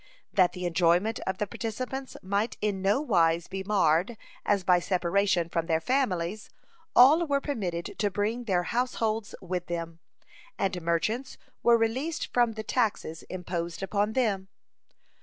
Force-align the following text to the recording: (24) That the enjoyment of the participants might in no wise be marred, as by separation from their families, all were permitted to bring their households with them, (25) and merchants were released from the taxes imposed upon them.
(24) 0.33 0.33
That 0.33 0.51
the 0.53 0.65
enjoyment 0.65 1.19
of 1.27 1.37
the 1.37 1.45
participants 1.45 2.17
might 2.23 2.57
in 2.59 2.81
no 2.81 2.99
wise 2.99 3.47
be 3.47 3.61
marred, 3.63 4.17
as 4.47 4.63
by 4.63 4.79
separation 4.79 5.47
from 5.47 5.67
their 5.67 5.79
families, 5.79 6.49
all 6.95 7.27
were 7.27 7.39
permitted 7.39 7.99
to 7.99 8.09
bring 8.09 8.45
their 8.45 8.63
households 8.63 9.35
with 9.43 9.67
them, 9.67 9.99
(25) 10.57 10.57
and 10.77 10.81
merchants 10.83 11.37
were 11.61 11.77
released 11.77 12.33
from 12.33 12.53
the 12.53 12.63
taxes 12.63 13.21
imposed 13.29 13.83
upon 13.83 14.13
them. 14.13 14.47